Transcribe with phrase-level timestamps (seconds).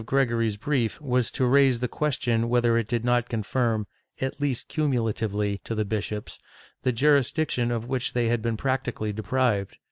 [0.03, 3.29] 102 SOLICITATION [Book VIII Gregory's brief was to raise the question whether it did not
[3.29, 3.85] confirm,
[4.19, 6.39] at least cumulatively, to the bishops
[6.81, 9.77] the jurisdiction of which they had been practically deprived.